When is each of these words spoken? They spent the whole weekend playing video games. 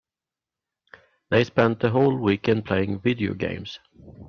They 1.29 1.43
spent 1.43 1.79
the 1.79 1.91
whole 1.91 2.17
weekend 2.17 2.65
playing 2.65 3.01
video 3.01 3.35
games. 3.35 3.77